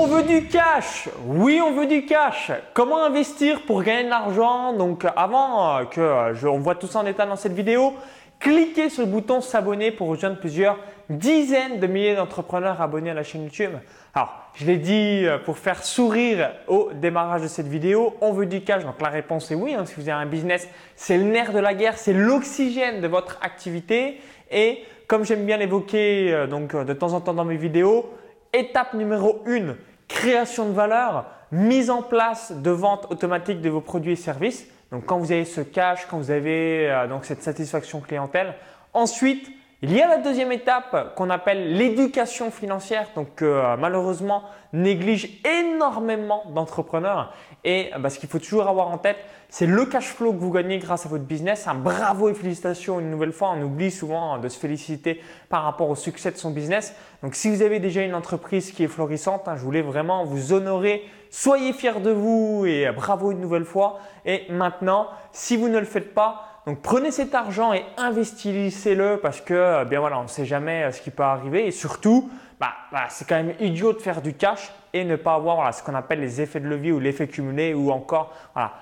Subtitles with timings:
[0.00, 4.72] On veut du cash Oui, on veut du cash Comment investir pour gagner de l'argent?
[4.72, 7.94] Donc avant euh, que euh, je, voit tout ça en état dans cette vidéo,
[8.38, 10.78] cliquez sur le bouton s'abonner pour rejoindre plusieurs
[11.10, 13.72] dizaines de milliers d'entrepreneurs abonnés à la chaîne YouTube.
[14.14, 18.46] Alors, je l'ai dit euh, pour faire sourire au démarrage de cette vidéo, on veut
[18.46, 18.84] du cash.
[18.84, 19.74] Donc la réponse est oui.
[19.74, 19.84] Hein.
[19.84, 23.40] si vous avez un business, c'est le nerf de la guerre, c'est l'oxygène de votre
[23.42, 24.20] activité.
[24.52, 24.78] Et
[25.08, 28.08] comme j'aime bien l'évoquer donc de temps en temps dans mes vidéos,
[28.52, 29.74] Étape numéro 1,
[30.08, 34.66] création de valeur, mise en place de vente automatique de vos produits et services.
[34.90, 38.54] Donc quand vous avez ce cash, quand vous avez euh, donc cette satisfaction clientèle.
[38.94, 44.42] Ensuite, il y a la deuxième étape qu'on appelle l'éducation financière, donc que euh, malheureusement
[44.72, 47.32] néglige énormément d'entrepreneurs.
[47.62, 49.18] Et euh, bah, ce qu'il faut toujours avoir en tête,
[49.48, 51.68] c'est le cash flow que vous gagnez grâce à votre business.
[51.68, 53.54] Un bravo et félicitations une nouvelle fois.
[53.56, 56.96] On oublie souvent de se féliciter par rapport au succès de son business.
[57.22, 60.52] Donc si vous avez déjà une entreprise qui est florissante, hein, je voulais vraiment vous
[60.52, 61.04] honorer.
[61.30, 64.00] Soyez fiers de vous et euh, bravo une nouvelle fois.
[64.26, 69.40] Et maintenant, si vous ne le faites pas, donc prenez cet argent et investissez-le parce
[69.40, 71.66] que euh, bien voilà, on ne sait jamais euh, ce qui peut arriver.
[71.66, 72.72] Et surtout, bah,
[73.08, 76.20] c'est quand même idiot de faire du cash et ne pas avoir ce qu'on appelle
[76.20, 78.34] les effets de levier ou l'effet cumulé ou encore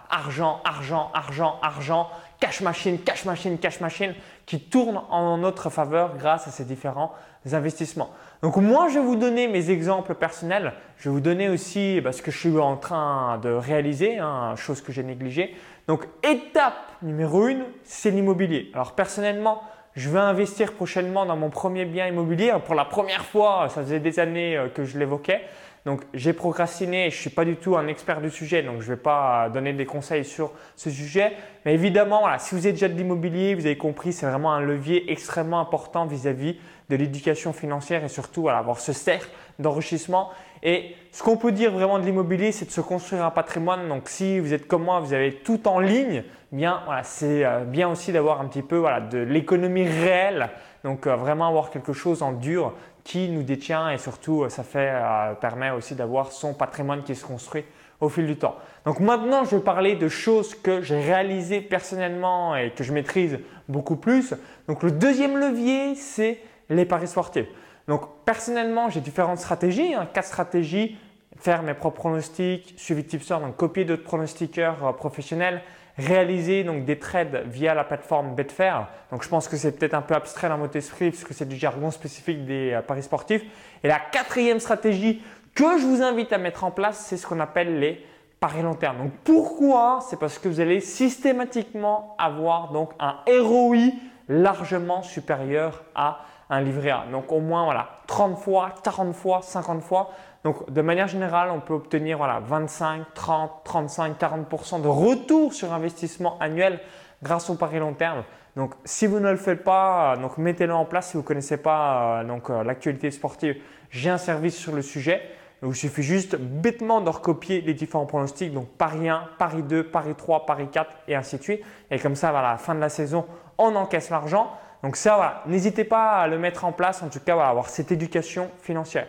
[0.08, 2.08] argent, argent, argent, argent,
[2.40, 4.14] cash machine, cash machine, cash machine
[4.46, 7.12] qui tourne en notre faveur grâce à ces différents
[7.54, 8.10] investissements.
[8.42, 10.72] Donc moi, je vais vous donner mes exemples personnels.
[10.98, 14.54] Je vais vous donner aussi bah, ce que je suis en train de réaliser, hein,
[14.56, 15.54] chose que j'ai négligée.
[15.86, 18.70] Donc étape numéro 1, c'est l'immobilier.
[18.74, 19.62] Alors personnellement,
[19.94, 22.52] je vais investir prochainement dans mon premier bien immobilier.
[22.66, 25.42] Pour la première fois, ça faisait des années euh, que je l'évoquais.
[25.86, 28.90] Donc j'ai procrastiné, je ne suis pas du tout un expert du sujet, donc je
[28.90, 31.34] ne vais pas donner des conseils sur ce sujet.
[31.64, 35.12] Mais évidemment, si vous êtes déjà de l'immobilier, vous avez compris, c'est vraiment un levier
[35.12, 36.56] extrêmement important vis-à-vis
[36.90, 39.28] de l'éducation financière et surtout avoir ce cercle
[39.60, 40.30] d'enrichissement.
[40.66, 43.88] Et ce qu'on peut dire vraiment de l'immobilier, c'est de se construire un patrimoine.
[43.88, 47.60] Donc si vous êtes comme moi, vous avez tout en ligne, bien voilà, c'est euh,
[47.60, 50.50] bien aussi d'avoir un petit peu voilà, de l'économie réelle.
[50.82, 52.74] Donc euh, vraiment avoir quelque chose en dur
[53.04, 54.92] qui nous détient et surtout euh, ça fait,
[55.40, 57.62] permet aussi d'avoir son patrimoine qui se construit
[58.00, 58.56] au fil du temps.
[58.84, 63.38] Donc maintenant, je vais parler de choses que j'ai réalisées personnellement et que je maîtrise
[63.68, 64.34] beaucoup plus.
[64.66, 67.46] Donc le deuxième levier, c'est les paris sportifs.
[67.88, 70.96] Donc personnellement, j'ai différentes stratégies, hein, quatre stratégies
[71.38, 75.62] faire mes propres pronostics, suivi de tipster, donc copier d'autres pronostiqueurs euh, professionnels,
[75.98, 78.88] réaliser donc des trades via la plateforme Betfair.
[79.10, 81.56] Donc je pense que c'est peut-être un peu abstrait dans votre esprit puisque c'est du
[81.56, 83.42] jargon spécifique des euh, paris sportifs.
[83.82, 85.22] Et la quatrième stratégie
[85.54, 88.04] que je vous invite à mettre en place, c'est ce qu'on appelle les
[88.40, 88.98] paris long terme.
[88.98, 90.00] Donc pourquoi?
[90.08, 93.92] C'est parce que vous allez systématiquement avoir donc un ROI
[94.28, 96.20] largement supérieur à
[96.50, 97.04] un livret A.
[97.10, 100.10] Donc au moins voilà, 30 fois, 40 fois, 50 fois.
[100.44, 105.72] Donc de manière générale, on peut obtenir voilà, 25, 30, 35, 40% de retour sur
[105.72, 106.80] investissement annuel
[107.22, 108.22] grâce au pari long terme.
[108.56, 111.08] Donc si vous ne le faites pas, euh, donc mettez-le en place.
[111.08, 113.56] Si vous ne connaissez pas euh, donc euh, l'actualité sportive,
[113.90, 115.20] j'ai un service sur le sujet.
[115.62, 118.52] il suffit juste bêtement de recopier les différents pronostics.
[118.52, 121.60] Donc Paris 1, Paris 2, Paris 3, Paris 4 et ainsi de suite.
[121.90, 123.26] Et comme ça, à la fin de la saison,
[123.58, 124.50] on encaisse l'argent.
[124.82, 127.68] Donc ça, voilà, n'hésitez pas à le mettre en place, en tout cas, voilà, avoir
[127.68, 129.06] cette éducation financière.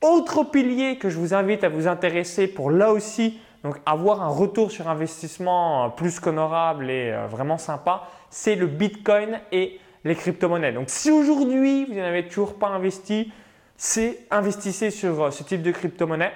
[0.00, 4.28] Autre pilier que je vous invite à vous intéresser pour là aussi donc avoir un
[4.28, 10.72] retour sur investissement plus qu'honorable et euh, vraiment sympa, c'est le Bitcoin et les crypto-monnaies.
[10.72, 13.32] Donc si aujourd'hui vous n'avez toujours pas investi,
[13.78, 16.32] c'est investissez sur euh, ce type de crypto-monnaie.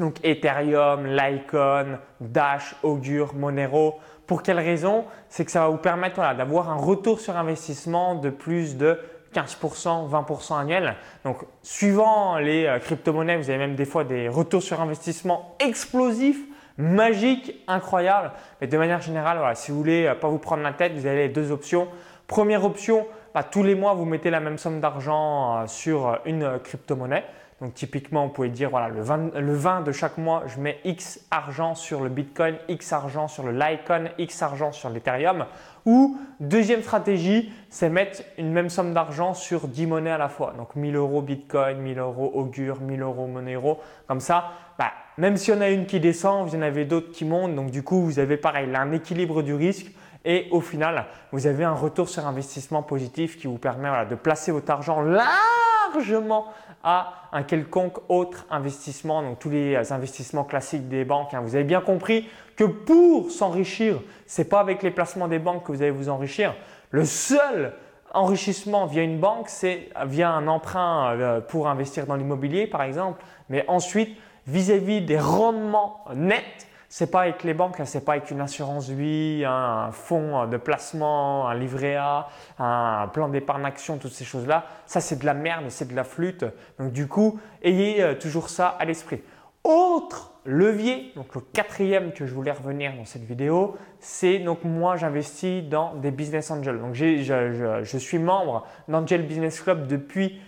[0.00, 4.00] Donc Ethereum, Litecoin, Dash, Augur, Monero.
[4.26, 5.04] Pour quelle raison?
[5.28, 8.98] C'est que ça va vous permettre d'avoir un retour sur investissement de plus de
[9.34, 10.94] 15%, 20% annuel.
[11.24, 16.40] Donc, suivant les euh, crypto-monnaies, vous avez même des fois des retours sur investissement explosifs,
[16.76, 18.32] magiques, incroyables.
[18.60, 21.28] Mais de manière générale, si vous voulez euh, pas vous prendre la tête, vous avez
[21.28, 21.88] les deux options.
[22.26, 26.58] Première option, bah, tous les mois, vous mettez la même somme d'argent euh, sur une
[26.62, 27.24] crypto-monnaie.
[27.62, 31.76] Donc typiquement, on pouvait dire voilà, le 20, de chaque mois, je mets X argent
[31.76, 35.46] sur le Bitcoin, X argent sur le Litecoin, X argent sur l'Ethereum.
[35.86, 40.54] Ou deuxième stratégie, c'est mettre une même somme d'argent sur 10 monnaies à la fois.
[40.58, 43.78] Donc 1000 euros Bitcoin, 1000 euros Augur, 1000 euros Monero.
[44.08, 47.24] Comme ça, bah, même si on a une qui descend, vous en avez d'autres qui
[47.24, 47.54] montent.
[47.54, 49.86] Donc du coup, vous avez pareil, un équilibre du risque.
[50.24, 54.50] Et au final, vous avez un retour sur investissement positif qui vous permet de placer
[54.50, 56.46] votre argent largement
[56.82, 61.32] à un quelconque autre investissement, donc tous les investissements classiques des banques.
[61.34, 61.40] Hein.
[61.42, 65.64] Vous avez bien compris que pour s'enrichir, ce n'est pas avec les placements des banques
[65.64, 66.54] que vous allez vous enrichir.
[66.90, 67.72] Le seul
[68.12, 73.22] enrichissement via une banque, c'est via un emprunt euh, pour investir dans l'immobilier par exemple.
[73.48, 78.42] Mais ensuite, vis-à-vis des rendements nets, c'est pas avec les banques, c'est pas avec une
[78.42, 82.28] assurance vie, un fonds de placement, un livret A,
[82.58, 84.66] un plan d'épargne action, toutes ces choses-là.
[84.84, 86.44] Ça, c'est de la merde, c'est de la flûte.
[86.78, 89.22] Donc du coup, ayez euh, toujours ça à l'esprit.
[89.64, 94.96] Autre levier, donc le quatrième que je voulais revenir dans cette vidéo, c'est donc moi
[94.96, 96.78] j'investis dans des business angels.
[96.78, 100.42] Donc je, suis membre d'Angel Business Club depuis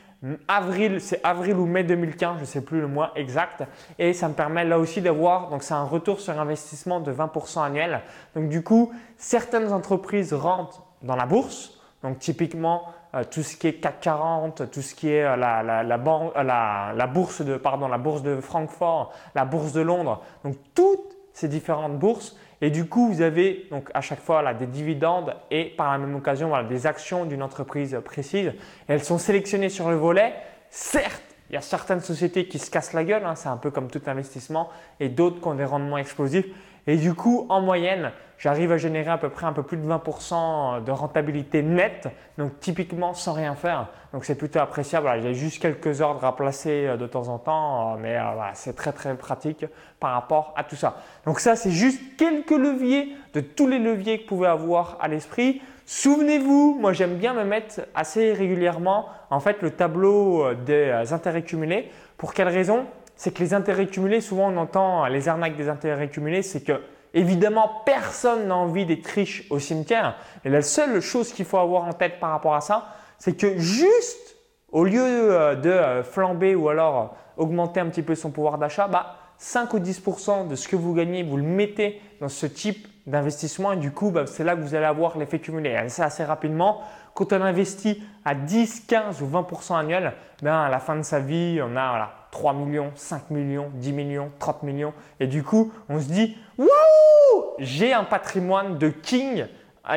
[0.49, 3.65] avril, c'est avril ou mai 2015, je ne sais plus le mois exact.
[3.99, 7.65] Et ça me permet là aussi d'avoir, donc c'est un retour sur investissement de 20%
[7.65, 8.01] annuel.
[8.35, 11.79] Donc du coup, certaines entreprises rentrent dans la bourse.
[12.03, 12.85] Donc typiquement,
[13.15, 16.93] euh, tout ce qui est CAC 40, tout ce qui est euh, la, la, euh,
[16.95, 20.23] la, bourse de, pardon, la bourse de Francfort, la bourse de Londres.
[20.45, 22.37] Donc toutes ces différentes bourses.
[22.63, 26.15] Et du coup, vous avez donc à chaque fois des dividendes et par la même
[26.17, 28.53] occasion des actions d'une entreprise précise.
[28.89, 30.33] elles sont sélectionnées sur le volet.
[30.71, 33.71] Certes, il y a certaines sociétés qui se cassent la gueule, hein, c'est un peu
[33.71, 36.47] comme tout investissement, et d'autres qui ont des rendements explosifs.
[36.87, 39.87] Et du coup, en moyenne, j'arrive à générer à peu près un peu plus de
[39.89, 43.89] 20% de rentabilité nette, donc typiquement sans rien faire.
[44.13, 45.09] Donc c'est plutôt appréciable.
[45.23, 48.23] J'ai juste quelques ordres à placer euh, de temps en temps, euh, mais euh,
[48.53, 49.65] c'est très très pratique
[49.99, 50.99] par rapport à tout ça.
[51.25, 55.09] Donc ça, c'est juste quelques leviers de tous les leviers que vous pouvez avoir à
[55.09, 55.63] l'esprit.
[55.87, 61.91] Souvenez-vous, moi j'aime bien me mettre assez régulièrement en fait le tableau des intérêts cumulés.
[62.17, 62.87] Pour quelle raison?
[63.17, 66.81] C'est que les intérêts cumulés, souvent on entend les arnaques des intérêts cumulés, c'est que
[67.13, 70.17] évidemment personne n'a envie d'être riche au cimetière.
[70.45, 72.89] Et la seule chose qu'il faut avoir en tête par rapport à ça,
[73.19, 74.37] c'est que juste
[74.73, 78.89] au lieu euh, de euh, flamber ou alors augmenter un petit peu son pouvoir d'achat,
[78.89, 82.87] bah, 5 ou 10% de ce que vous gagnez, vous le mettez dans ce type
[83.07, 85.79] d'investissement et du coup, bah, c'est là que vous allez avoir l'effet cumulé.
[85.89, 86.83] C'est assez rapidement.
[87.15, 91.21] Quand on investit à 10, 15 ou 20% annuel, ben, à la fin de sa
[91.21, 94.93] vie, on a voilà, 3 millions, 5 millions, 10 millions, 30 millions.
[95.21, 99.47] Et du coup, on se dit, waouh, j'ai un patrimoine de king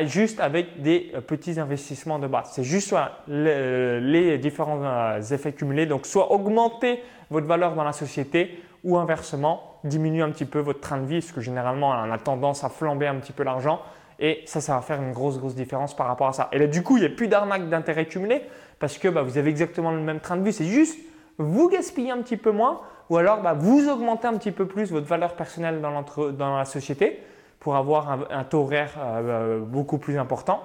[0.04, 2.50] juste avec des euh, petits investissements de base.
[2.52, 2.94] C'est juste
[3.26, 5.86] les, différents euh, effets cumulés.
[5.86, 10.80] Donc, soit augmenter votre valeur dans la société ou inversement, diminuer un petit peu votre
[10.80, 13.80] train de vie, parce que généralement, on a tendance à flamber un petit peu l'argent.
[14.20, 16.48] Et ça, ça va faire une grosse, grosse différence par rapport à ça.
[16.52, 18.42] Et là, du coup, il n'y a plus d'arnaque d'intérêt cumulé
[18.80, 20.52] parce que bah, vous avez exactement le même train de vie.
[20.52, 20.98] C'est juste
[21.38, 22.80] vous gaspillez un petit peu moins
[23.10, 26.64] ou alors bah, vous augmentez un petit peu plus votre valeur personnelle dans, dans la
[26.64, 27.22] société
[27.60, 30.62] pour avoir un, taux horaire euh, euh, beaucoup plus important.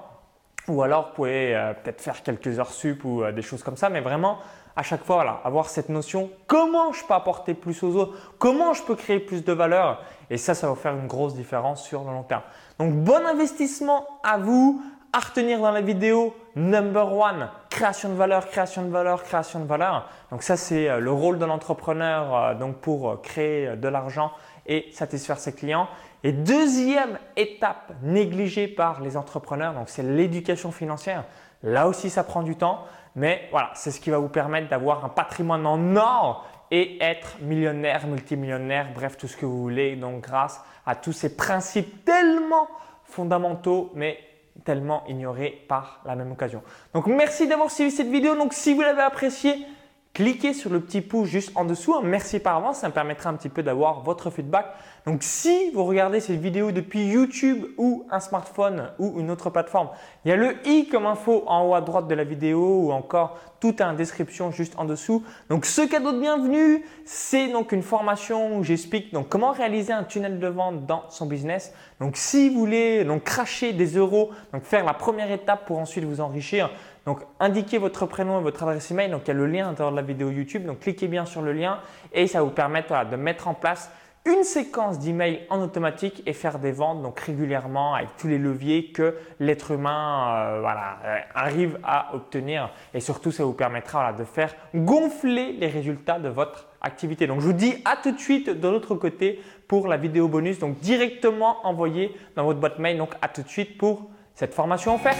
[0.67, 3.89] Ou alors vous pouvez euh, peut-être faire quelques heures sup ou des choses comme ça,
[3.89, 4.39] mais vraiment
[4.75, 8.73] à chaque fois voilà, avoir cette notion comment je peux apporter plus aux autres, comment
[8.73, 10.01] je peux créer plus de valeur?
[10.29, 12.41] Et ça, ça va faire une grosse différence sur le long terme.
[12.79, 14.81] Donc bon investissement à vous,
[15.11, 19.65] à retenir dans la vidéo number one, création de valeur, création de valeur, création de
[19.65, 20.09] valeur.
[20.31, 24.31] Donc ça, c'est euh, le rôle de l'entrepreneur euh, donc pour euh, créer de l'argent
[24.65, 25.87] et satisfaire ses clients.
[26.23, 31.25] Et deuxième étape négligée par les entrepreneurs, donc c'est l'éducation financière.
[31.63, 32.85] Là aussi, ça prend du temps,
[33.15, 37.37] mais voilà, c'est ce qui va vous permettre d'avoir un patrimoine en or et être
[37.41, 39.95] millionnaire, multimillionnaire, bref, tout ce que vous voulez.
[39.95, 42.67] Donc, grâce à tous ces principes tellement
[43.03, 44.17] fondamentaux, mais
[44.65, 46.61] tellement ignorés par la même occasion.
[46.93, 48.35] Donc merci d'avoir suivi cette vidéo.
[48.35, 49.65] Donc si vous l'avez appréciée,
[50.13, 51.99] cliquez sur le petit pouce juste en dessous.
[52.01, 54.67] Merci par avance, ça me permettra un petit peu d'avoir votre feedback.
[55.05, 59.89] Donc si vous regardez cette vidéo depuis YouTube ou un smartphone ou une autre plateforme,
[60.23, 62.91] il y a le i comme info en haut à droite de la vidéo ou
[62.91, 65.23] encore tout est en description juste en dessous.
[65.49, 70.03] Donc ce cadeau de bienvenue, c'est donc une formation où j'explique donc comment réaliser un
[70.03, 71.73] tunnel de vente dans son business.
[72.01, 76.03] Donc si vous voulez donc cracher des euros, donc faire la première étape pour ensuite
[76.03, 76.71] vous enrichir,
[77.05, 79.09] donc indiquez votre prénom et votre adresse email.
[79.09, 80.65] Donc il y a le lien à l'intérieur de la vidéo YouTube.
[80.65, 81.79] Donc cliquez bien sur le lien
[82.11, 83.89] et ça va vous permettre de mettre en place
[84.25, 88.91] une séquence d'emails en automatique et faire des ventes donc régulièrement avec tous les leviers
[88.91, 94.23] que l'être humain euh, voilà, euh, arrive à obtenir et surtout ça vous permettra de
[94.23, 97.27] faire gonfler les résultats de votre activité.
[97.27, 100.57] Donc je vous dis à tout de suite de l'autre côté pour la vidéo bonus
[100.57, 104.95] donc directement envoyée dans votre boîte mail donc à tout de suite pour cette formation
[104.95, 105.19] offerte.